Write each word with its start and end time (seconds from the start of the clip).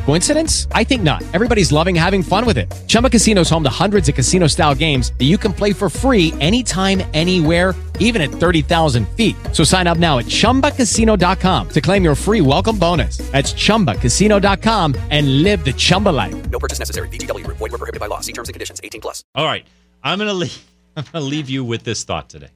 Coincidence? 0.00 0.66
I 0.72 0.82
think 0.82 1.02
not. 1.02 1.22
Everybody's 1.32 1.70
loving 1.70 1.94
having 1.94 2.22
fun 2.22 2.44
with 2.44 2.58
it. 2.58 2.68
Chumba 2.88 3.08
Casino 3.08 3.42
is 3.42 3.50
home 3.50 3.62
to 3.62 3.70
hundreds 3.70 4.08
of 4.08 4.16
casino 4.16 4.48
style 4.48 4.74
games 4.74 5.12
that 5.18 5.26
you 5.26 5.38
can 5.38 5.52
play 5.52 5.72
for 5.72 5.88
free 5.88 6.34
anytime, 6.40 7.02
anywhere, 7.14 7.74
even 8.00 8.20
at 8.20 8.30
30,000 8.30 9.08
feet. 9.10 9.36
So 9.52 9.62
sign 9.62 9.86
up 9.86 9.98
now 9.98 10.18
at 10.18 10.24
chumbacasino.com 10.24 11.68
to 11.68 11.80
claim 11.80 12.02
your 12.02 12.16
free 12.16 12.40
welcome 12.40 12.76
bonus. 12.78 13.18
That's 13.30 13.52
chumbacasino.com 13.52 14.96
and 15.10 15.42
live 15.44 15.64
the 15.64 15.72
Chumba 15.72 16.08
life. 16.08 16.50
No 16.50 16.58
purchase 16.58 16.80
necessary. 16.80 17.08
VGW 17.08 17.44
Group. 17.44 17.58
Void 17.58 17.70
were 17.70 17.78
prohibited 17.78 18.00
by 18.00 18.06
law. 18.06 18.20
See 18.20 18.32
terms 18.32 18.48
and 18.48 18.54
conditions. 18.54 18.80
18 18.82 19.00
plus. 19.00 19.22
All 19.36 19.44
right. 19.46 19.64
I'm 20.02 20.18
going 20.18 20.28
to 20.28 20.34
leave 20.34 20.66
I'm 20.96 21.04
going 21.04 21.22
to 21.22 21.28
leave 21.28 21.48
you 21.50 21.62
with 21.62 21.84
this 21.84 22.04
thought 22.04 22.28
today. 22.28 22.48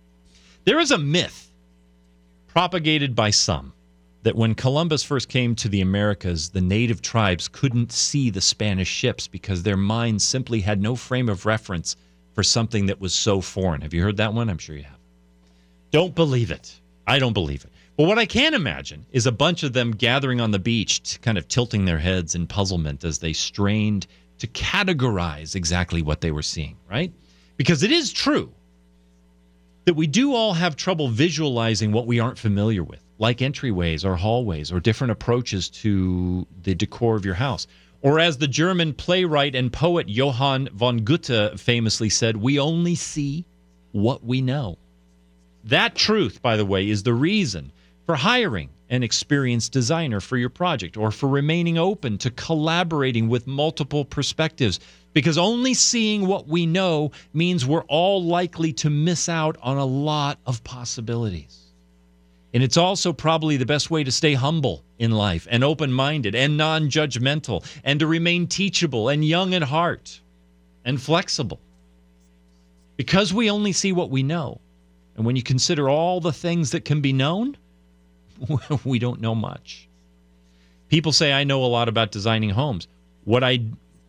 There 0.64 0.80
is 0.80 0.90
a 0.90 0.98
myth 0.98 1.50
propagated 2.48 3.14
by 3.14 3.30
some 3.30 3.73
that 4.24 4.34
when 4.34 4.54
Columbus 4.54 5.02
first 5.02 5.28
came 5.28 5.54
to 5.54 5.68
the 5.68 5.82
Americas, 5.82 6.48
the 6.48 6.60
native 6.60 7.02
tribes 7.02 7.46
couldn't 7.46 7.92
see 7.92 8.30
the 8.30 8.40
Spanish 8.40 8.88
ships 8.88 9.28
because 9.28 9.62
their 9.62 9.76
minds 9.76 10.24
simply 10.24 10.60
had 10.60 10.80
no 10.80 10.96
frame 10.96 11.28
of 11.28 11.46
reference 11.46 11.94
for 12.32 12.42
something 12.42 12.86
that 12.86 13.00
was 13.00 13.14
so 13.14 13.40
foreign. 13.40 13.82
Have 13.82 13.94
you 13.94 14.02
heard 14.02 14.16
that 14.16 14.32
one? 14.32 14.48
I'm 14.48 14.58
sure 14.58 14.76
you 14.76 14.82
have. 14.82 14.98
Don't 15.90 16.14
believe 16.14 16.50
it. 16.50 16.80
I 17.06 17.18
don't 17.18 17.34
believe 17.34 17.64
it. 17.64 17.70
But 17.96 18.08
what 18.08 18.18
I 18.18 18.26
can 18.26 18.54
imagine 18.54 19.04
is 19.12 19.26
a 19.26 19.32
bunch 19.32 19.62
of 19.62 19.74
them 19.74 19.92
gathering 19.92 20.40
on 20.40 20.50
the 20.50 20.58
beach, 20.58 21.18
kind 21.20 21.38
of 21.38 21.46
tilting 21.46 21.84
their 21.84 21.98
heads 21.98 22.34
in 22.34 22.46
puzzlement 22.46 23.04
as 23.04 23.18
they 23.18 23.34
strained 23.34 24.06
to 24.38 24.46
categorize 24.48 25.54
exactly 25.54 26.02
what 26.02 26.22
they 26.22 26.32
were 26.32 26.42
seeing, 26.42 26.76
right? 26.90 27.12
Because 27.56 27.82
it 27.82 27.92
is 27.92 28.12
true 28.12 28.52
that 29.84 29.94
we 29.94 30.06
do 30.06 30.34
all 30.34 30.54
have 30.54 30.76
trouble 30.76 31.08
visualizing 31.08 31.92
what 31.92 32.06
we 32.06 32.18
aren't 32.18 32.38
familiar 32.38 32.82
with, 32.82 33.04
like 33.18 33.38
entryways 33.38 34.04
or 34.04 34.16
hallways 34.16 34.72
or 34.72 34.80
different 34.80 35.12
approaches 35.12 35.68
to 35.68 36.46
the 36.62 36.74
decor 36.74 37.16
of 37.16 37.24
your 37.24 37.34
house. 37.34 37.66
Or 38.02 38.18
as 38.18 38.36
the 38.36 38.48
German 38.48 38.92
playwright 38.92 39.54
and 39.54 39.72
poet 39.72 40.08
Johann 40.08 40.68
von 40.74 40.98
Goethe 40.98 41.58
famously 41.58 42.10
said, 42.10 42.36
we 42.36 42.58
only 42.58 42.94
see 42.94 43.44
what 43.92 44.24
we 44.24 44.42
know. 44.42 44.78
That 45.64 45.94
truth, 45.94 46.42
by 46.42 46.56
the 46.56 46.66
way, 46.66 46.90
is 46.90 47.02
the 47.02 47.14
reason 47.14 47.72
for 48.04 48.16
hiring 48.16 48.68
an 48.90 49.02
experienced 49.02 49.72
designer 49.72 50.20
for 50.20 50.36
your 50.36 50.50
project 50.50 50.96
or 50.96 51.10
for 51.10 51.28
remaining 51.28 51.78
open 51.78 52.18
to 52.18 52.30
collaborating 52.30 53.28
with 53.28 53.46
multiple 53.46 54.04
perspectives 54.04 54.78
because 55.14 55.38
only 55.38 55.72
seeing 55.72 56.26
what 56.26 56.46
we 56.46 56.66
know 56.66 57.12
means 57.32 57.64
we're 57.64 57.84
all 57.84 58.22
likely 58.22 58.72
to 58.72 58.90
miss 58.90 59.28
out 59.28 59.56
on 59.62 59.78
a 59.78 59.84
lot 59.84 60.38
of 60.44 60.62
possibilities. 60.64 61.72
And 62.54 62.62
it's 62.62 62.76
also 62.76 63.12
probably 63.12 63.56
the 63.56 63.66
best 63.66 63.90
way 63.90 64.04
to 64.04 64.12
stay 64.12 64.34
humble 64.34 64.84
in 65.00 65.10
life 65.10 65.48
and 65.50 65.64
open 65.64 65.92
minded 65.92 66.36
and 66.36 66.56
non 66.56 66.88
judgmental 66.88 67.66
and 67.82 67.98
to 67.98 68.06
remain 68.06 68.46
teachable 68.46 69.08
and 69.08 69.24
young 69.24 69.54
at 69.54 69.62
heart 69.62 70.20
and 70.84 71.02
flexible. 71.02 71.60
Because 72.96 73.34
we 73.34 73.50
only 73.50 73.72
see 73.72 73.92
what 73.92 74.08
we 74.08 74.22
know. 74.22 74.60
And 75.16 75.26
when 75.26 75.34
you 75.34 75.42
consider 75.42 75.88
all 75.88 76.20
the 76.20 76.32
things 76.32 76.70
that 76.70 76.84
can 76.84 77.00
be 77.00 77.12
known, 77.12 77.56
we 78.84 79.00
don't 79.00 79.20
know 79.20 79.34
much. 79.34 79.88
People 80.88 81.10
say 81.10 81.32
I 81.32 81.42
know 81.42 81.64
a 81.64 81.66
lot 81.66 81.88
about 81.88 82.12
designing 82.12 82.50
homes. 82.50 82.86
What 83.24 83.42
I 83.42 83.64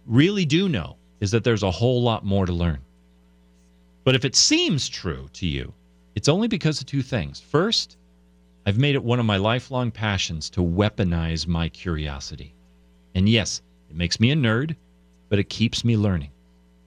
really 0.05 0.45
do 0.45 0.69
know 0.69 0.97
is 1.19 1.31
that 1.31 1.43
there's 1.43 1.63
a 1.63 1.71
whole 1.71 2.03
lot 2.03 2.23
more 2.23 2.45
to 2.45 2.53
learn. 2.53 2.79
But 4.03 4.13
if 4.13 4.23
it 4.23 4.35
seems 4.35 4.87
true 4.87 5.29
to 5.33 5.47
you, 5.47 5.73
it's 6.13 6.29
only 6.29 6.47
because 6.47 6.79
of 6.79 6.85
two 6.85 7.01
things. 7.01 7.39
First, 7.39 7.97
I've 8.67 8.79
made 8.79 8.95
it 8.95 9.03
one 9.03 9.19
of 9.19 9.27
my 9.27 9.37
lifelong 9.37 9.91
passions 9.91 10.49
to 10.51 10.61
weaponize 10.61 11.45
my 11.45 11.69
curiosity. 11.69 12.55
And 13.13 13.29
yes, 13.29 13.61
it 13.91 13.95
makes 13.95 14.19
me 14.19 14.31
a 14.31 14.35
nerd, 14.35 14.75
but 15.29 15.37
it 15.37 15.49
keeps 15.49 15.85
me 15.85 15.95
learning. 15.95 16.31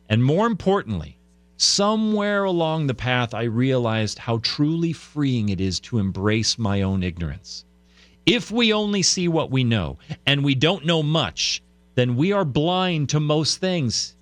And 0.08 0.24
more 0.24 0.48
importantly, 0.48 1.18
somewhere 1.56 2.42
along 2.42 2.86
the 2.88 2.94
path, 2.94 3.32
I 3.32 3.44
realized 3.44 4.18
how 4.18 4.38
truly 4.38 4.92
freeing 4.92 5.50
it 5.50 5.60
is 5.60 5.78
to 5.80 5.98
embrace 5.98 6.58
my 6.58 6.82
own 6.82 7.04
ignorance. 7.04 7.64
If 8.26 8.50
we 8.50 8.72
only 8.72 9.02
see 9.02 9.28
what 9.28 9.52
we 9.52 9.62
know 9.62 9.98
and 10.26 10.44
we 10.44 10.56
don't 10.56 10.84
know 10.84 11.04
much, 11.04 11.62
then 11.94 12.16
we 12.16 12.32
are 12.32 12.44
blind 12.44 13.08
to 13.10 13.20
most 13.20 13.58
things, 13.58 14.16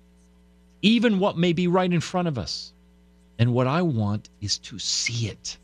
even 0.83 1.17
what 1.17 1.37
may 1.37 1.53
be 1.53 1.67
right 1.67 1.91
in 1.91 2.01
front 2.01 2.27
of 2.27 2.37
us. 2.37 2.73
And 3.39 3.51
what 3.51 3.65
I 3.65 3.81
want 3.81 4.29
is 4.41 4.59
to 4.59 4.77
see 4.77 5.27
it. 5.27 5.57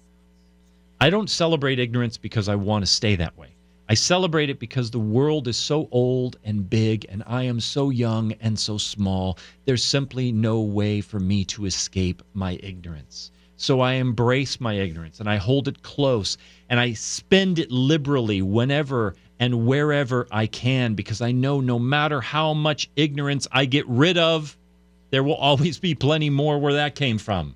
I 1.03 1.09
don't 1.09 1.29
celebrate 1.29 1.79
ignorance 1.79 2.15
because 2.15 2.47
I 2.47 2.55
want 2.55 2.85
to 2.85 2.89
stay 2.89 3.17
that 3.17 3.37
way. 3.37 3.57
I 3.89 3.93
celebrate 3.93 4.49
it 4.49 4.57
because 4.57 4.89
the 4.89 4.99
world 4.99 5.49
is 5.49 5.57
so 5.57 5.89
old 5.91 6.37
and 6.45 6.69
big, 6.69 7.05
and 7.09 7.23
I 7.27 7.43
am 7.43 7.59
so 7.59 7.89
young 7.89 8.31
and 8.39 8.57
so 8.57 8.77
small. 8.77 9.37
There's 9.65 9.83
simply 9.83 10.31
no 10.31 10.61
way 10.61 11.01
for 11.01 11.19
me 11.19 11.43
to 11.43 11.65
escape 11.65 12.23
my 12.33 12.57
ignorance. 12.63 13.31
So 13.57 13.81
I 13.81 13.95
embrace 13.95 14.61
my 14.61 14.75
ignorance 14.75 15.19
and 15.19 15.29
I 15.29 15.35
hold 15.35 15.67
it 15.67 15.83
close 15.83 16.37
and 16.69 16.79
I 16.79 16.93
spend 16.93 17.59
it 17.59 17.69
liberally 17.69 18.41
whenever 18.41 19.13
and 19.41 19.67
wherever 19.67 20.25
I 20.31 20.47
can 20.47 20.93
because 20.93 21.19
I 21.19 21.33
know 21.33 21.59
no 21.59 21.79
matter 21.79 22.21
how 22.21 22.53
much 22.53 22.89
ignorance 22.95 23.45
I 23.51 23.65
get 23.65 23.85
rid 23.89 24.17
of, 24.17 24.57
there 25.09 25.23
will 25.23 25.35
always 25.35 25.79
be 25.79 25.95
plenty 25.95 26.29
more 26.29 26.59
where 26.59 26.75
that 26.75 26.95
came 26.95 27.17
from. 27.17 27.55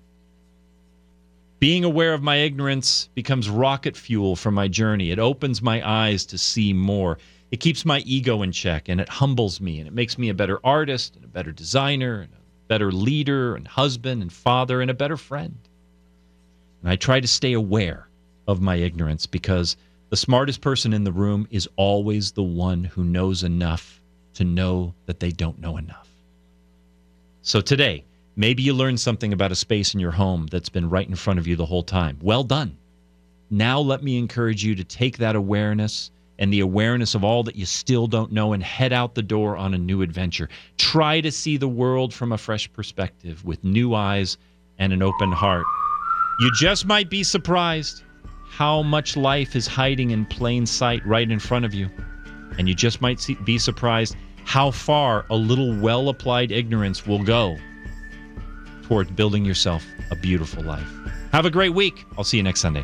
Being 1.60 1.84
aware 1.84 2.14
of 2.14 2.22
my 2.22 2.36
ignorance 2.36 3.10
becomes 3.16 3.50
rocket 3.50 3.98
fuel 3.98 4.36
for 4.36 4.52
my 4.52 4.68
journey. 4.68 5.10
It 5.10 5.18
opens 5.18 5.60
my 5.60 5.88
eyes 5.88 6.24
to 6.28 6.38
see 6.38 6.72
more. 6.72 7.18
It 7.50 7.60
keeps 7.60 7.84
my 7.84 8.00
ego 8.00 8.44
in 8.44 8.52
check 8.52 8.90
and 8.90 9.02
it 9.02 9.10
humbles 9.10 9.60
me 9.60 9.80
and 9.80 9.88
it 9.88 9.94
makes 9.94 10.20
me 10.20 10.30
a 10.30 10.36
better 10.36 10.60
artist 10.64 11.16
and 11.16 11.26
a 11.26 11.30
better 11.30 11.52
designer 11.52 12.22
and 12.22 12.32
a 12.32 12.68
better 12.68 12.92
leader 12.92 13.56
and 13.56 13.68
husband 13.68 14.22
and 14.22 14.32
father 14.32 14.82
and 14.82 14.92
a 14.92 14.94
better 14.94 15.18
friend. 15.18 15.58
And 16.82 16.92
I 16.92 16.96
try 16.96 17.20
to 17.20 17.28
stay 17.28 17.54
aware 17.54 18.08
of 18.48 18.62
my 18.62 18.76
ignorance 18.76 19.26
because 19.26 19.78
the 20.10 20.18
smartest 20.18 20.62
person 20.62 20.94
in 20.94 21.06
the 21.06 21.12
room 21.12 21.48
is 21.50 21.68
always 21.76 22.34
the 22.34 22.44
one 22.44 22.84
who 22.84 23.04
knows 23.04 23.44
enough 23.44 24.00
to 24.36 24.44
know 24.44 24.94
that 25.08 25.20
they 25.20 25.32
don't 25.32 25.60
know 25.60 25.78
enough. 25.78 26.08
So 27.42 27.62
today, 27.62 28.06
maybe 28.38 28.62
you 28.64 28.74
learned 28.74 29.00
something 29.00 29.34
about 29.34 29.52
a 29.52 29.56
space 29.56 29.94
in 29.94 30.00
your 30.00 30.12
home 30.12 30.48
that's 30.48 30.70
been 30.70 30.90
right 30.90 31.10
in 31.10 31.16
front 31.16 31.40
of 31.40 31.48
you 31.48 31.58
the 31.58 31.66
whole 31.66 31.84
time. 31.84 32.18
Well 32.22 32.44
done. 32.44 32.78
Now, 33.50 33.80
let 33.80 34.04
me 34.04 34.18
encourage 34.18 34.64
you 34.64 34.76
to 34.76 34.84
take 34.84 35.18
that 35.18 35.36
awareness 35.36 36.12
and 36.40 36.54
the 36.54 36.60
awareness 36.60 37.16
of 37.16 37.24
all 37.24 37.42
that 37.44 37.56
you 37.56 37.66
still 37.66 38.06
don't 38.06 38.32
know 38.32 38.54
and 38.54 38.62
head 38.62 38.94
out 38.94 39.16
the 39.16 39.24
door 39.24 39.58
on 39.58 39.74
a 39.74 39.78
new 39.78 40.04
adventure. 40.04 40.50
Try 40.78 41.20
to 41.22 41.32
see 41.32 41.58
the 41.58 41.68
world 41.68 42.14
from 42.14 42.32
a 42.32 42.38
fresh 42.38 42.72
perspective 42.72 43.44
with 43.44 43.64
new 43.64 43.96
eyes 43.96 44.38
and 44.78 44.94
an 44.94 45.02
open 45.02 45.32
heart. 45.32 45.66
You 46.40 46.52
just 46.60 46.86
might 46.86 47.10
be 47.10 47.24
surprised 47.24 48.04
how 48.50 48.84
much 48.84 49.18
life 49.18 49.56
is 49.56 49.66
hiding 49.66 50.12
in 50.12 50.26
plain 50.28 50.68
sight 50.68 51.04
right 51.08 51.30
in 51.30 51.40
front 51.40 51.66
of 51.66 51.74
you. 51.74 51.90
And 52.60 52.70
you 52.70 52.76
just 52.76 53.02
might 53.02 53.20
see, 53.20 53.34
be 53.34 53.58
surprised 53.58 54.16
how 54.44 54.70
far 54.70 55.26
a 55.32 55.36
little 55.36 55.76
well 55.80 56.10
applied 56.10 56.52
ignorance 56.52 57.08
will 57.08 57.24
go 57.24 57.58
toward 58.88 59.16
building 59.16 59.44
yourself 59.44 59.86
a 60.12 60.16
beautiful 60.16 60.64
life. 60.64 60.90
Have 61.34 61.46
a 61.46 61.52
great 61.52 61.74
week. 61.74 62.06
I'll 62.18 62.24
see 62.24 62.38
you 62.38 62.44
next 62.44 62.62
Sunday. 62.62 62.84